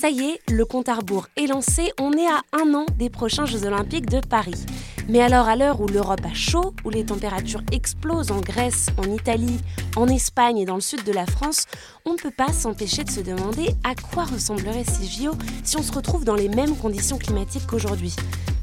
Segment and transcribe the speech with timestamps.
[0.00, 1.92] Ça y est, le compte à rebours est lancé.
[2.00, 4.64] On est à un an des prochains Jeux Olympiques de Paris.
[5.10, 9.12] Mais alors, à l'heure où l'Europe a chaud, où les températures explosent en Grèce, en
[9.12, 9.58] Italie,
[9.96, 11.66] en Espagne et dans le sud de la France,
[12.06, 15.32] on ne peut pas s'empêcher de se demander à quoi ressembleraient ces JO
[15.64, 18.16] si on se retrouve dans les mêmes conditions climatiques qu'aujourd'hui.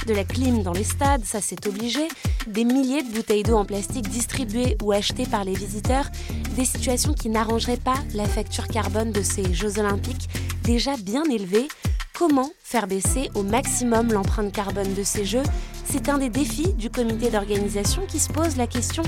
[0.08, 2.08] De la clim dans les stades, ça c'est obligé,
[2.48, 6.09] des milliers de bouteilles d'eau en plastique distribuées ou achetées par les visiteurs,
[6.56, 10.30] des situations qui n'arrangeraient pas la facture carbone de ces Jeux olympiques
[10.68, 11.70] déjà bien élevée.
[12.14, 15.44] Comment faire baisser au maximum l'empreinte carbone de ces Jeux?
[15.86, 19.04] C'est un des défis du comité d'organisation qui se pose la question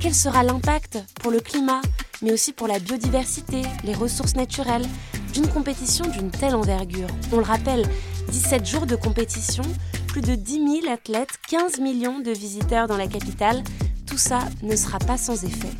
[0.00, 1.80] quel sera l'impact pour le climat,
[2.22, 4.86] mais aussi pour la biodiversité, les ressources naturelles,
[5.32, 7.08] d'une compétition d'une telle envergure?
[7.32, 7.86] On le rappelle,
[8.28, 9.64] 17 jours de compétition,
[10.08, 13.62] plus de 10 000 athlètes, 15 millions de visiteurs dans la capitale,
[14.06, 15.70] tout ça ne sera pas sans effet.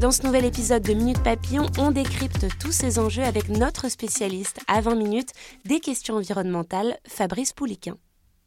[0.00, 4.58] Dans ce nouvel épisode de Minute Papillon, on décrypte tous ces enjeux avec notre spécialiste
[4.66, 5.28] à 20 minutes
[5.66, 7.98] des questions environnementales, Fabrice Pouliquin.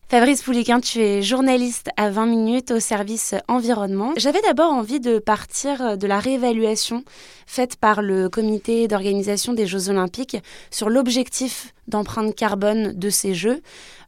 [0.10, 4.14] Fabrice Pouliquin, tu es journaliste à 20 minutes au service environnement.
[4.18, 7.04] J'avais d'abord envie de partir de la réévaluation
[7.46, 10.38] faite par le comité d'organisation des Jeux olympiques
[10.72, 13.62] sur l'objectif d'empreinte carbone de ces Jeux.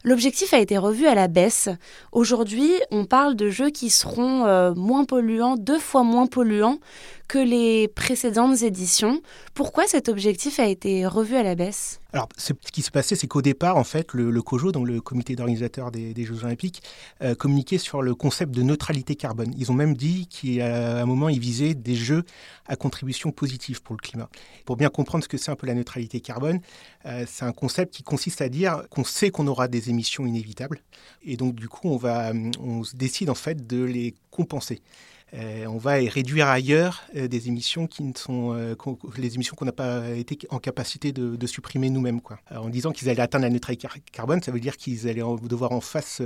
[0.06, 1.68] L'objectif a été revu à la baisse.
[2.12, 6.78] Aujourd'hui, on parle de jeux qui seront euh, moins polluants, deux fois moins polluants
[7.26, 9.20] que les précédentes éditions.
[9.52, 12.00] Pourquoi cet objectif a été revu à la baisse?
[12.12, 15.34] Alors, ce qui se passait, c'est qu'au départ, en fait, le, COJO, donc le comité
[15.34, 16.82] d'organisateur des, Jeux Olympiques,
[17.20, 19.52] euh, communiquait sur le concept de neutralité carbone.
[19.58, 22.22] Ils ont même dit qu'à un moment, ils visaient des jeux
[22.66, 24.28] à contribution positive pour le climat.
[24.64, 26.60] Pour bien comprendre ce que c'est un peu la neutralité carbone,
[27.06, 30.80] euh, c'est un concept qui consiste à dire qu'on sait qu'on aura des émissions inévitables,
[31.24, 34.80] et donc du coup, on va, on décide en fait de les compenser.
[35.34, 38.76] Euh, on va réduire ailleurs euh, des émissions qui ne sont euh,
[39.18, 42.20] les émissions qu'on n'a pas été en capacité de, supprimer nous-mêmes.
[42.50, 45.80] en disant qu'ils allaient atteindre la neutralité carbone, ça veut dire qu'ils allaient devoir en
[45.80, 46.22] face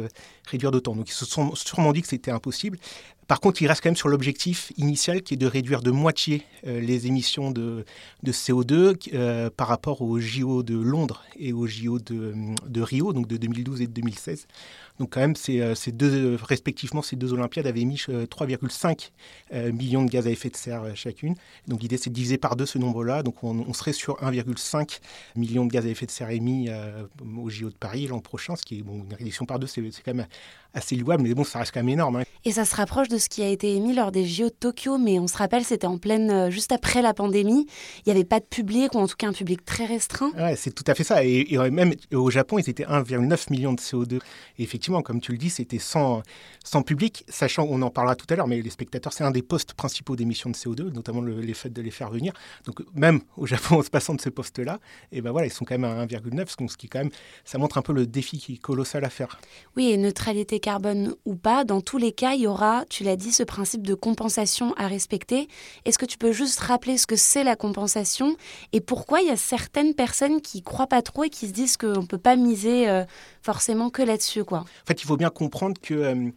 [0.47, 0.95] réduire d'autant.
[0.95, 2.79] Donc ils se sont sûrement dit que c'était impossible.
[3.27, 6.45] Par contre, il reste quand même sur l'objectif initial qui est de réduire de moitié
[6.65, 7.85] les émissions de,
[8.27, 12.35] CO2 par rapport aux JO de Londres et aux JO de,
[12.67, 14.47] de, Rio, donc de 2012 et de 2016.
[15.01, 19.11] Donc quand même, euh, deux, respectivement, ces deux Olympiades avaient mis 3,5
[19.55, 21.37] euh, euh, millions de gaz à effet de serre chacune.
[21.67, 23.23] Donc l'idée, c'est de diviser par deux ce nombre-là.
[23.23, 25.01] Donc on, serait sur 1,5
[25.37, 26.69] million de gaz à effet de serre émis
[27.35, 30.13] au JO de Paris l'an prochain, ce qui est une réduction par deux, c'est quand
[30.13, 30.27] même
[30.75, 32.17] assez louable, mais bon, ça reste quand même énorme.
[32.17, 32.25] Hein.
[32.45, 34.99] Et ça se rapproche de ce qui a été émis lors des JO de Tokyo,
[34.99, 37.67] mais on se rappelle, c'était en pleine, juste après la pandémie.
[37.99, 40.31] Il n'y avait pas de public, ou en tout cas un public très restreint.
[40.37, 41.25] Ouais, c'est tout à fait ça.
[41.25, 44.21] Et, et même au Japon, ils étaient 1,9 million de CO2.
[44.59, 46.23] Et effectivement, comme tu le dis, c'était sans,
[46.65, 49.43] sans public, sachant, on en parlera tout à l'heure, mais les spectateurs, c'est un des
[49.43, 52.33] postes principaux d'émissions de CO2, notamment le, les faits de les faire venir.
[52.65, 54.79] Donc même au Japon, en se passant de ce poste-là,
[55.13, 57.11] et ben voilà, ils sont quand même à 1,9, ce qui quand même,
[57.45, 59.41] ça montre un peu le défi qui est colossal à faire.
[59.77, 63.17] Oui, et neutralité carbone ou pas, dans tous les cas, il y aura, tu l'as
[63.17, 65.49] dit, ce principe de compensation à respecter.
[65.85, 68.37] Est-ce que tu peux juste rappeler ce que c'est la compensation
[68.73, 71.77] et pourquoi il y a certaines personnes qui croient pas trop et qui se disent
[71.77, 73.05] qu'on ne peut pas miser euh,
[73.43, 74.61] forcément que là-dessus, quoi?
[74.61, 76.31] En fait, il faut bien comprendre que euh,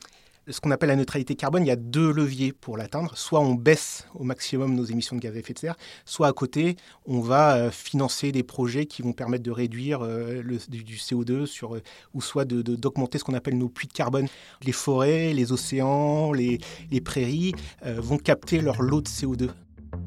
[0.47, 3.17] ce qu'on appelle la neutralité carbone, il y a deux leviers pour l'atteindre.
[3.17, 6.33] Soit on baisse au maximum nos émissions de gaz à effet de serre, soit à
[6.33, 11.45] côté, on va euh, financer des projets qui vont permettre de réduire euh, du, CO2
[11.45, 11.77] sur,
[12.13, 14.27] ou soit d'augmenter ce qu'on appelle nos puits de carbone.
[14.63, 16.59] Les forêts, les océans, les,
[16.91, 19.49] les prairies vont capter leur lot de CO2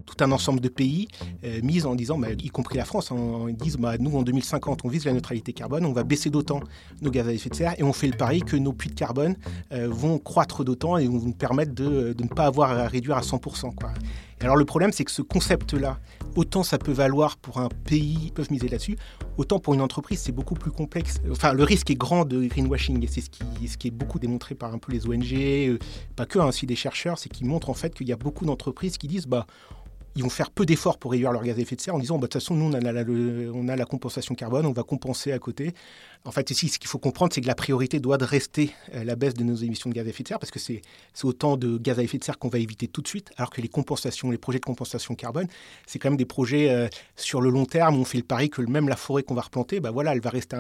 [0.04, 1.08] tout un ensemble de pays
[1.44, 3.12] euh, mis en disant, bah, y compris la France,
[3.48, 6.60] ils disent bah, nous en 2050 on vise la neutralité carbone, on va baisser d'autant
[7.03, 8.94] nos gaz à effet de serre et on fait le pari que nos puits de
[8.94, 9.36] carbone
[9.72, 13.22] euh, vont croître d'autant et vont nous permettre de, ne pas avoir à réduire à
[13.22, 13.74] 100%.
[13.74, 13.92] Quoi.
[14.41, 15.98] Alors le problème c'est que ce concept-là,
[16.34, 18.97] autant ça peut valoir pour un pays, ils peuvent miser là-dessus,
[19.38, 21.21] autant pour une entreprise c'est beaucoup plus complexe.
[21.30, 24.74] Enfin le risque est grand de greenwashing et c'est ce qui, est beaucoup démontré par
[24.74, 25.78] un peu les ONG, euh,
[26.16, 28.44] pas que, ainsi hein, des chercheurs, c'est qu'ils montrent en fait qu'il y a beaucoup
[28.44, 29.47] d'entreprises qui disent bah
[30.16, 32.16] ils vont faire peu d'efforts pour réduire leur gaz à effet de serre en disant
[32.16, 35.74] bah, de toute façon, nous, on a la compensation carbone, on va compenser à côté.
[36.26, 39.14] En fait, ici, ce qu'il faut comprendre, c'est que la priorité doit rester euh, la
[39.14, 40.82] baisse de nos émissions de gaz à effet de serre, parce que c'est
[41.22, 43.60] autant de gaz à effet de serre qu'on va éviter tout de suite, alors que
[43.60, 45.46] les compensations, les projets de compensation carbone,
[45.86, 47.96] c'est quand même des projets euh, sur le long terme.
[47.96, 50.20] Où on fait le pari que même la forêt qu'on va replanter, bah voilà, elle
[50.20, 50.56] va rester,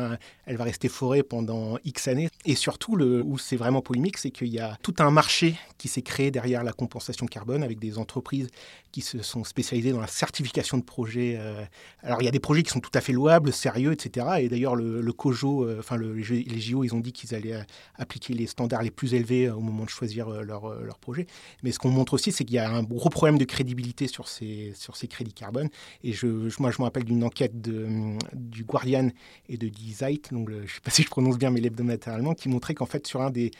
[0.46, 2.28] elle va rester forêt pendant X années.
[2.44, 6.02] Et surtout, où c'est vraiment polémique, c'est qu'il y a tout un marché qui s'est
[6.02, 8.48] créé derrière la compensation carbone avec des entreprises
[8.92, 11.36] qui se sont spécialisées dans la certification de projets.
[11.38, 11.62] Euh.
[12.02, 14.26] alors, il y a des projets qui sont tout à fait louables, sérieux, etc.
[14.40, 17.62] Et d'ailleurs, le, le COJO euh, enfin les JO, ils ont dit qu'ils allaient euh,
[17.96, 21.26] appliquer les standards les plus élevés euh, au moment de choisir leur, leur projet.
[21.62, 24.28] Mais ce qu'on montre aussi, c'est qu'il y a un gros problème de crédibilité sur
[24.28, 24.74] ces,
[25.08, 25.68] crédits carbone.
[26.02, 26.14] Et
[26.58, 27.86] moi, je me rappelle d'une enquête de,
[28.34, 29.10] du Guardian
[29.48, 32.14] et de Die Zeit, donc je ne sais pas si je prononce bien, mais l'hebdomadaire
[32.14, 33.50] allemand, qui montrait qu'en fait, sur un, de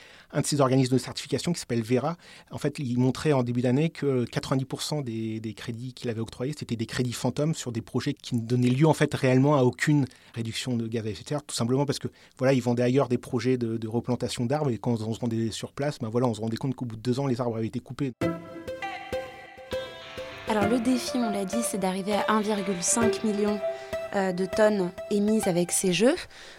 [0.44, 2.16] ces organismes de certification qui s'appelle Vera,
[2.50, 6.54] en fait, il montrait en début d'année que 90% des, des crédits qu'il avait octroyés,
[6.56, 9.62] c'était des crédits fantômes sur des projets qui ne donnaient lieu en fait réellement à
[9.62, 12.82] aucune réduction de gaz à effet de serre, tout simplement parce que voilà, ils vendaient
[12.82, 16.26] ailleurs des projets de, replantation d'arbres et quand on se rendait sur place, ben voilà,
[16.26, 18.12] on se rendait compte qu'au bout de deux ans, les arbres avaient été coupés.
[20.48, 23.58] Alors le défi, on l'a dit, c'est d'arriver à 1,5 million
[24.14, 26.14] euh, de tonnes émises avec ces jeux.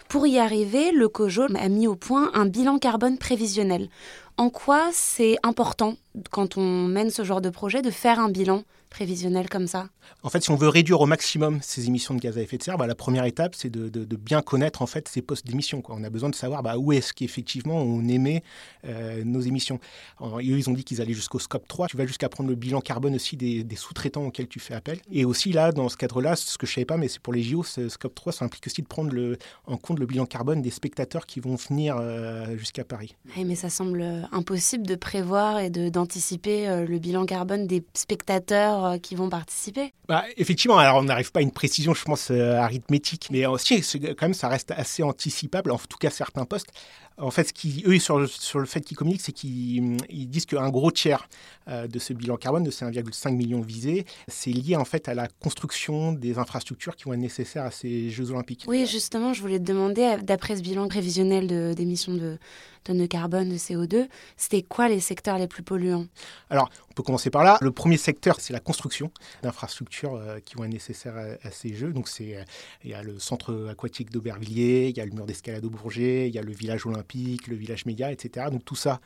[0.08, 3.88] Pour y arriver, le COJO a mis au point un bilan carbone prévisionnel.
[4.36, 5.96] En quoi c'est important,
[6.30, 9.88] quand on mène ce genre de projet, de faire un bilan prévisionnel comme ça
[10.22, 12.62] En fait, si on veut réduire au maximum ces émissions de gaz à effet de
[12.62, 15.82] serre, bah, la première étape, c'est de, bien connaître en fait ces postes d'émissions.
[15.88, 18.42] On a besoin de savoir bah, où est-ce qu'effectivement on émet
[18.86, 19.78] euh, nos émissions.
[20.22, 21.88] eux, ils ont dit qu'ils allaient jusqu'au scope 3.
[21.88, 24.98] Tu vas jusqu'à prendre le bilan carbone aussi des, sous-traitants auxquels tu fais appel.
[25.10, 27.32] Et aussi là, dans ce cadre-là, ce que je ne savais pas, mais c'est pour
[27.32, 30.26] les JO, ce scope 3, ça implique aussi de prendre le, en compte le bilan
[30.26, 33.14] carbone des spectateurs qui vont venir euh, jusqu'à Paris.
[33.36, 38.77] Oui, mais ça semble impossible de prévoir et d'anticiper euh, le bilan carbone des spectateurs
[38.86, 42.30] euh, qui vont participer bah, Effectivement, alors on n'arrive pas à une précision, je pense,
[42.30, 43.80] euh, arithmétique, mais aussi,
[44.18, 46.72] quand même, ça reste assez anticipable, en tout cas certains postes.
[47.18, 49.96] En fait, ce qui, eux, sur, sur le fait qu'ils communiquent, c'est qu'ils
[50.28, 51.28] disent qu'un gros tiers
[51.68, 55.14] euh, de ce bilan carbone, de ces 1,5 million visés, c'est lié en fait à
[55.14, 58.64] la construction des infrastructures qui vont être nécessaires à ces Jeux Olympiques.
[58.68, 62.38] Oui, justement, je voulais te demander, d'éprès ce bilan prévisionnel d'émissions de,
[62.84, 66.06] tonnes de carbone, de CO2, c'était quoi les secteurs les plus polluants?
[66.50, 67.58] Alors, on peut commencer par là.
[67.60, 69.10] Le premier secteur, c'est la construction
[69.42, 71.92] d'infrastructures euh, qui vont être nécessaires à, ces Jeux.
[71.92, 72.44] Donc, c'est euh,
[72.84, 76.28] il y a le centre aquatique d'Aubervilliers, il y a le mur d'escalade au Bourget,
[76.28, 78.46] il y a le village olympique le village média, etc.
[78.50, 79.00] Donc tout ça,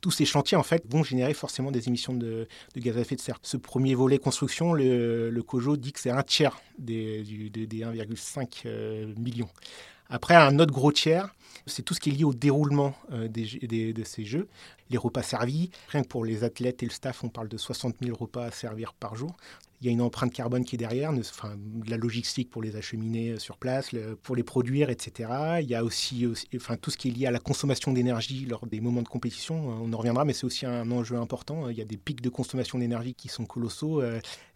[0.00, 2.46] tous ces chantiers en fait vont générer forcément des émissions de,
[2.76, 3.38] gaz à effet de serre.
[3.42, 9.14] Ce premier volet construction, le, COJO dit que c'est un tiers des, des 1,5 euh,
[9.16, 9.48] millions.
[10.10, 11.34] Après, un autre gros tiers,
[11.66, 14.48] c'est tout ce qui est lié au déroulement euh, de ces jeux.
[14.90, 17.96] Les repas servis, rien que pour les athlètes et le staff, on parle de 60
[18.02, 19.36] 000 repas à servir par jour.
[19.80, 23.30] Il y a une empreinte carbone qui est derrière, de la logistique pour les acheminer
[23.30, 23.90] euh, sur place,
[24.22, 25.30] pour les produire, etc.
[25.60, 26.26] Il y a aussi,
[26.56, 29.56] enfin, tout ce qui est lié à la consommation d'énergie lors des moments de compétition.
[29.56, 31.68] On en reviendra, mais c'est aussi un enjeu important.
[31.68, 34.02] Il y a des pics de consommation d'énergie qui sont colossaux,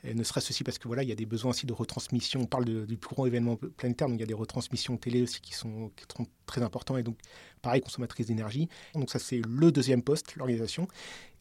[0.05, 2.41] euh, ne serait-ce aussi parce que voilà, il y a des besoins aussi de retransmission.
[2.41, 5.41] On parle du plus grand événement planétaire, donc il y a des retransmissions télé aussi
[5.41, 7.17] qui sont, qui sont très importants et donc
[7.63, 8.69] pareil consommatrice d'énergie.
[8.95, 10.89] Donc ça c'est le deuxième poste, l'organisation.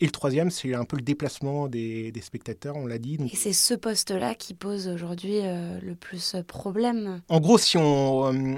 [0.02, 3.20] Et le troisième, c'est un peu le déplacement des, spectateurs, on l'a dit.
[3.32, 7.22] Et c'est ce poste-là qui pose aujourd'hui euh, le plus problème.
[7.30, 8.56] En gros, si on, euh,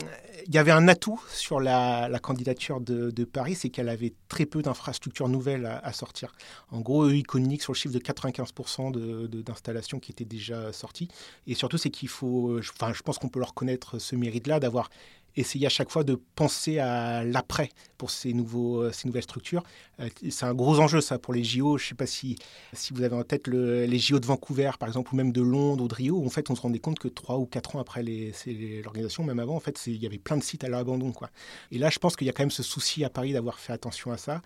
[0.48, 4.62] il y avait un atout sur la, candidature de, Paris, c'est qu'elle avait très peu
[4.62, 6.34] d'infrastructures nouvelles à, sortir.
[6.72, 11.08] En gros, eux, ils communiquent sur le chiffre de 95% d'installations qui étaient déjà sorties.
[11.48, 14.90] Et surtout, c'est qu'il faut, enfin, je pense qu'on peut leur reconnaître ce mérite-là d'avoir
[15.36, 19.64] essayer à chaque fois de penser à l'après pour ces, nouveaux, euh, ces nouvelles structures.
[20.00, 21.78] Euh, c'est un gros enjeu, ça, pour les JO.
[21.78, 22.38] Je ne sais pas si,
[22.74, 25.84] si vous avez en tête les JO de Vancouver, par exemple, ou même de Londres
[25.84, 28.04] ou de Rio, en fait, on se rendait compte que trois ou quatre ans après
[28.04, 31.12] l'organisation, même avant, en fait, il y avait plein de sites à l'abandon.
[31.12, 31.30] Quoi.
[31.72, 33.74] Et là, je pense qu'il y a quand même ce souci à Paris d'avoir fait
[33.74, 34.42] attention à ça.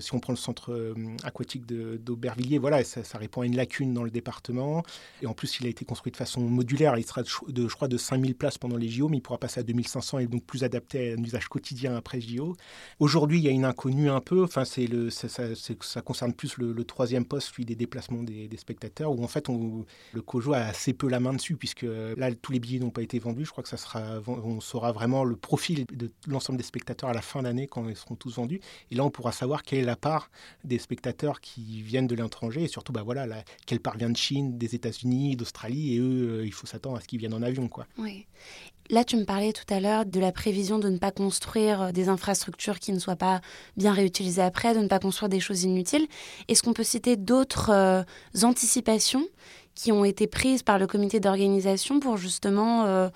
[0.00, 3.94] Si on prend le centre euh, aquatique d'Aubervilliers, voilà, ça, ça, répond à une lacune
[3.94, 4.82] dans le département.
[5.22, 6.98] Et en plus, il a été construit de façon modulaire.
[6.98, 9.60] Il sera, de, je crois, de 5000 places pendant les JO, mais il pourra passer
[9.60, 12.56] à 2500 et donc plus adapté à un usage quotidien après JO.
[12.98, 14.42] Aujourd'hui, il y a une inconnue un peu.
[14.44, 19.24] Enfin, c'est le, ça, concerne plus le, troisième poste, celui des déplacements des, spectateurs, où
[19.24, 22.80] en fait, le COJO a assez peu la main dessus, puisque là, tous les billets
[22.80, 23.44] n'ont pas été vendus.
[23.44, 27.14] Je crois que ça sera, on saura vraiment le profil de l'ensemble des spectateurs à
[27.14, 28.60] la fin d'année quand ils seront tous vendus.
[28.90, 30.30] Et là, on pourra savoir quelle est la part
[30.64, 33.26] des spectateurs qui viennent de l'étranger et surtout, bah voilà,
[33.66, 35.94] quelle part vient de Chine, des États-Unis, d'Australie.
[35.94, 37.86] Et eux, euh, il faut s'attendre à ce qu'ils viennent en avion, quoi.
[37.98, 38.26] Oui.
[38.92, 41.92] Là, tu me parlais tout à l'heure de la prévision de ne pas construire euh,
[41.92, 43.40] des infrastructures qui ne soient pas
[43.78, 46.06] bien réutilisées après, de ne pas construire des choses inutiles.
[46.48, 48.02] Est-ce qu'on peut citer d'autres euh,
[48.42, 49.26] anticipations
[49.74, 53.08] qui ont été prises par le comité d'organisation pour justement euh,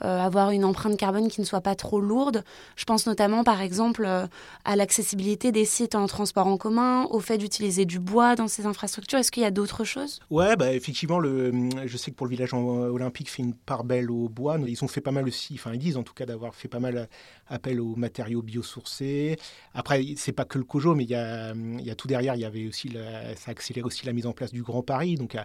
[0.00, 2.44] avoir une empreinte carbone qui ne soit pas trop lourde.
[2.76, 4.26] Je pense notamment, par exemple, euh,
[4.64, 8.66] à l'accessibilité des sites en transport en commun, au fait d'utiliser du bois dans ces
[8.66, 9.18] infrastructures.
[9.18, 10.20] Est-ce qu'il y a d'autres choses?
[10.30, 11.52] Ouais, bah, effectivement, le,
[11.86, 14.58] je sais que pour le village olympique fait une part belle au bois.
[14.66, 16.80] Ils ont fait pas mal aussi, enfin ils disent en tout cas d'avoir fait pas
[16.80, 17.08] mal
[17.48, 19.38] appel aux matériaux biosourcés.
[19.74, 22.34] Après, c'est pas que le COJO, mais il y a, a tout derrière.
[22.34, 22.90] Il y avait aussi,
[23.36, 25.16] ça accélère aussi la mise en place du Grand Paris.
[25.16, 25.36] Donc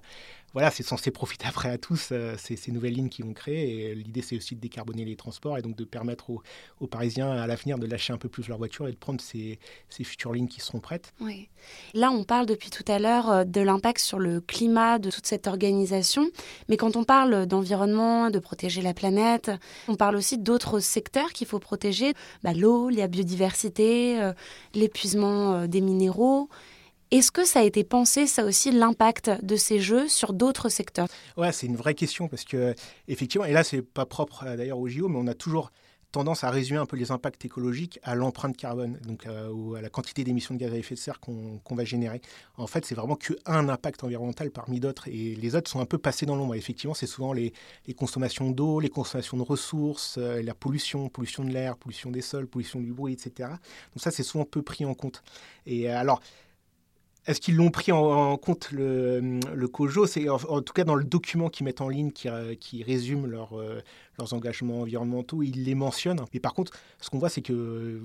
[0.53, 3.91] voilà, c'est censé profiter après à tous euh, ces, nouvelles lignes qui vont créer.
[3.91, 7.45] Et l'idée, c'est aussi de décarboner les transports et donc de permettre aux, Parisiens à
[7.45, 10.59] l'avenir de lâcher un peu plus leur voiture et de prendre ces, futures lignes qui
[10.59, 11.13] seront prêtes.
[11.21, 11.49] Oui.
[11.93, 15.27] Là, on parle depuis tout à l'heure euh, de l'impact sur le climat de toute
[15.27, 16.29] cette organisation.
[16.67, 19.51] Mais quand on parle d'environnement, de protéger la planète,
[19.87, 22.13] on parle aussi d'autres secteurs qu'il faut protéger.
[22.43, 24.33] Bah, L'eau, la biodiversité, euh,
[24.73, 26.49] l'épuisement des minéraux.
[27.11, 31.07] Est-ce que ça a été pensé, ça aussi, l'impact de ces jeux sur d'autres secteurs?
[31.37, 32.75] Ouais, c'est une vraie question parce que,
[33.07, 35.71] effectivement, et là, c'est pas propre euh, d'ailleurs au JO, mais on a toujours
[36.11, 39.89] tendance à résumer un peu les impacts écologiques à l'empreinte carbone, donc euh, à la
[39.89, 42.21] quantité d'émissions de gaz à effet de serre qu'on va générer.
[42.57, 45.97] En fait, c'est vraiment qu'un impact environnemental parmi d'autres, et les autres sont un peu
[45.97, 46.55] passés dans l'ombre.
[46.55, 47.53] Effectivement, c'est souvent les,
[47.97, 52.47] consommations d'eau, les consommations de ressources, euh, la pollution, pollution de l'air, pollution des sols,
[52.47, 53.49] pollution du bruit, etc.
[53.49, 55.23] Donc ça, c'est souvent peu pris en compte.
[55.65, 56.21] Et alors,
[57.27, 61.03] est-ce qu'ils l'ont pris en, compte le, le COJO C'est en, tout cas dans le
[61.03, 63.81] document qu'ils mettent en ligne, qui, qui résume leur, euh,
[64.19, 66.21] leurs engagements environnementaux, ils les mentionnent.
[66.33, 68.01] Mais par contre, ce qu'on voit, c'est que euh,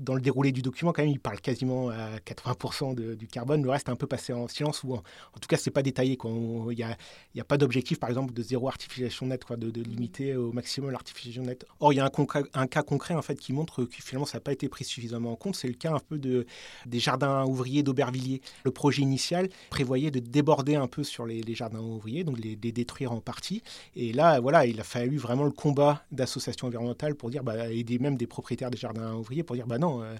[0.00, 3.62] dans le déroulé du document, quand même, ils parlent quasiment à 80% du carbone.
[3.62, 5.02] Le reste est un peu passé en silence, ou en,
[5.40, 6.16] tout cas, c'est pas détaillé.
[6.24, 10.90] Il n'y a, pas d'objectif, par exemple, de zéro artificialisation nette, de, limiter au maximum
[10.90, 11.66] l'artificialisation nette.
[11.80, 12.10] Or, il y a
[12.54, 15.32] un, cas concret en fait qui montre que finalement, ça n'a pas été pris suffisamment
[15.32, 15.56] en compte.
[15.56, 16.46] C'est le cas un peu de,
[16.86, 18.40] des jardins ouvriers d'Aubervilliers.
[18.64, 22.72] Le projet initial prévoyait de déborder un peu sur les, jardins ouvriers, donc les, les
[22.72, 23.62] détruire en partie.
[23.96, 27.84] Et là, voilà, il a fallu vraiment le combat d'associations environnementales pour dire, bah, et
[27.98, 30.14] même des propriétaires des jardins ouvriers pour dire, bah non, euh,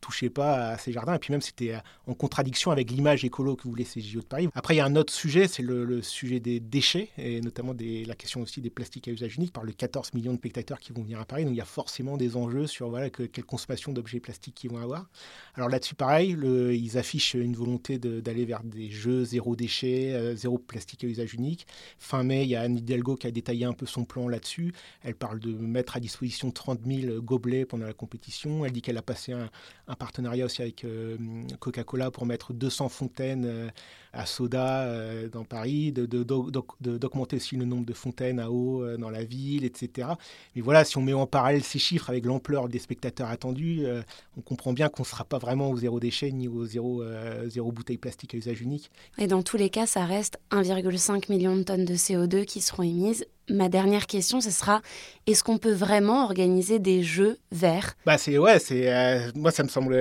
[0.00, 1.14] touchez pas à ces jardins.
[1.14, 4.26] Et puis même, c'était euh, en contradiction avec l'image écolo que voulaient ces JO de
[4.26, 4.48] Paris.
[4.54, 8.14] Après, il y a un autre sujet, c'est le, sujet des déchets, et notamment la
[8.14, 11.02] question aussi des plastiques à usage unique, par les 14 millions de spectateurs qui vont
[11.02, 11.44] venir à Paris.
[11.44, 15.08] Donc il y a forcément des enjeux sur quelle consommation d'objets plastiques ils vont avoir.
[15.54, 20.36] Alors là-dessus, pareil, le, ils affichent une volonté d'aller vers des jeux zéro déchet, euh,
[20.36, 21.66] zéro plastique à usage unique.
[21.98, 24.72] Fin mai, il y a Anne Hidalgo qui a détaillé un peu son plan là-dessus.
[25.02, 28.64] Elle parle de mettre à disposition 30 000 gobelets pendant la compétition.
[28.64, 29.48] Elle dit qu'elle a passé un,
[29.88, 31.16] un partenariat aussi avec euh,
[31.60, 33.68] Coca-Cola pour mettre 200 fontaines euh,
[34.16, 39.24] à soda euh, dans Paris, d'augmenter aussi le nombre de fontaines à eau dans la
[39.24, 40.08] ville, etc.
[40.54, 43.84] Mais voilà, si on met en parallèle ces chiffres avec l'ampleur des spectateurs attendus,
[44.36, 47.02] on comprend bien qu'on ne sera pas vraiment au zéro déchet ni au zéro,
[47.46, 48.90] zéro bouteille plastique à usage unique.
[49.18, 52.82] Et dans tous les cas, ça reste 1,5 million de tonnes de CO2 qui seront
[52.82, 54.82] émises ma dernière question, ce sera
[55.26, 57.96] est-ce qu'on peut vraiment organiser des jeux verts?
[58.04, 59.94] Bah c'est ouais, c'est euh, moi ça me semble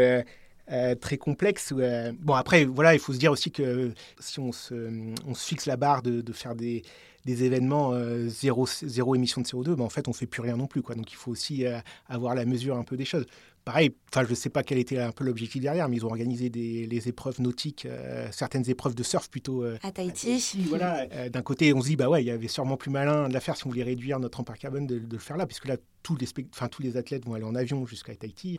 [0.72, 1.74] euh, très complexe.
[1.76, 4.92] Euh, bon après voilà, il faut se dire aussi que si on se,
[5.26, 6.84] on se fixe la barre de, de faire des,
[7.26, 7.94] des événements
[8.28, 10.96] zéro, zéro émission de CO2, bah, en fait on fait plus rien non plus quoi.
[10.96, 11.66] Donc il faut aussi
[12.08, 13.26] avoir la mesure un peu des choses
[13.66, 16.10] pareil, enfin, je ne sais pas quel était un peu l'objectif derrière, mais ils ont
[16.10, 19.64] organisé des, les épreuves nautiques, euh, certaines épreuves de surf plutôt.
[19.64, 20.40] Euh, à Tahiti.
[20.70, 20.86] voilà.
[21.16, 23.34] Euh, d'un côté, on se dit, bah ouais, il y avait sûrement plus malin de
[23.34, 25.78] la faire si on voulait réduire notre empreinte carbone de, le faire là, puisque là,
[26.04, 28.58] tous les, enfin, tous les athlètes vont aller en avion jusqu'à Tahiti.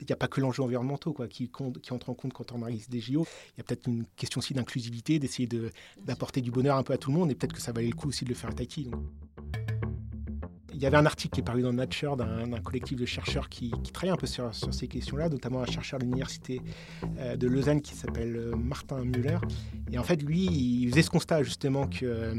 [0.00, 1.50] Il n'y a pas que l'enjeu environnemental quoi, qui,
[1.82, 3.26] qui entre en compte quand on organise des JO.
[3.54, 5.48] Il y a peut-être une question aussi d'inclusivité, d'essayer
[6.04, 7.94] d'apporter du bonheur un peu à tout le monde, et peut-être que ça valait le
[7.94, 8.90] coup aussi de le faire à Tahiti.
[10.76, 13.72] Il y avait un article qui est paru dans Nature d'un collectif de chercheurs qui,
[13.94, 16.60] travaille un peu sur, ces questions-là, notamment un chercheur de l'université
[17.18, 19.38] euh, de Lausanne qui s'appelle euh, Martin Müller.
[19.90, 22.34] Et en fait, lui, il faisait ce constat justement que euh,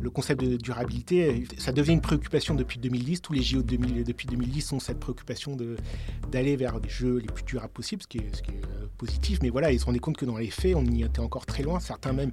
[0.00, 3.20] le concept de durabilité, ça devient une préoccupation depuis 2010.
[3.20, 5.56] Tous les JO de depuis 2010 ont cette préoccupation
[6.30, 8.52] d'aller vers des jeux les plus durables possibles, ce qui est, qui
[8.96, 9.40] positif.
[9.42, 11.64] Mais voilà, ils se rendaient compte que dans les faits, on y était encore très
[11.64, 11.80] loin.
[11.80, 12.30] Certains même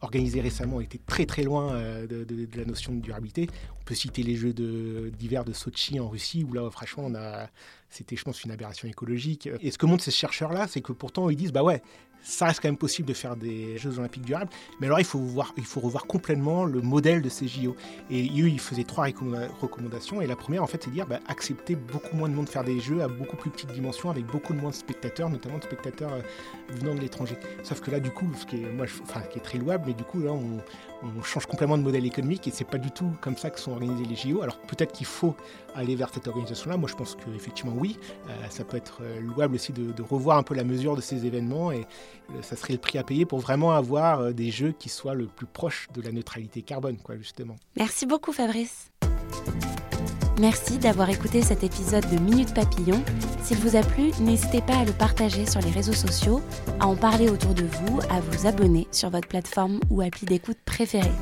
[0.00, 1.74] organisé récemment était très très loin
[2.08, 3.48] de, la notion de durabilité.
[3.82, 7.10] On peut citer les Jeux d'hiver de, Sochi en Russie, où là, franchement,
[7.90, 9.48] c'était, je pense, une aberration écologique.
[9.60, 11.82] Et ce que montrent ces chercheurs-là, c'est que pourtant, ils disent, bah ouais,
[12.22, 15.18] ça reste quand même possible de faire des Jeux olympiques durables, mais alors il faut,
[15.18, 17.74] revoir complètement le modèle de ces JO.
[18.08, 19.06] Et eux, ils faisaient trois
[19.60, 22.48] recommandations, et la première, en fait, c'est de dire, bah, accepter beaucoup moins de monde
[22.48, 25.64] faire des Jeux à beaucoup plus petite dimension, avec beaucoup moins de spectateurs, notamment de
[25.64, 26.22] spectateurs euh,
[26.70, 27.36] venant de l'étranger.
[27.64, 29.94] Sauf que là, du coup, ce qui est, moi, enfin, qui est très louable, mais
[29.94, 30.60] du coup, là, on,
[31.02, 33.72] on change complètement de modèle économique et c'est pas du tout comme ça que sont
[33.72, 34.42] organisés les JO.
[34.42, 35.36] Alors peut-être qu'il faut
[35.74, 36.76] aller vers cette organisation-là.
[36.76, 37.98] Moi, je pense qu'effectivement, oui.
[38.28, 41.26] Euh, ça peut être euh, louable aussi de, revoir un peu la mesure de ces
[41.26, 41.86] événements et
[42.30, 45.26] euh, ça serait le prix à payer pour vraiment avoir des jeux qui soient le
[45.26, 47.56] plus proches de la neutralité carbone, justement.
[47.76, 48.90] Merci beaucoup, Fabrice.
[50.40, 53.02] Merci d'avoir écouté cet épisode de Minute Papillon.
[53.42, 56.40] S'il vous a plu, n'hésitez pas à le partager sur les réseaux sociaux,
[56.80, 60.56] à en parler autour de vous, à vous abonner sur votre plateforme ou appli d'écoute
[60.64, 61.12] préférée.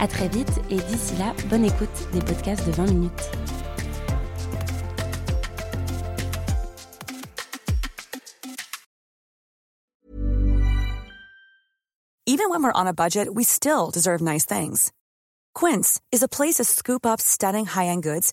[0.00, 3.30] À très vite et d'ici là, bonne écoute des podcasts de 20 minutes.
[12.26, 14.92] Even when we're on a budget, we still deserve nice things.
[15.54, 18.32] Quince is a place to scoop up stunning high-end goods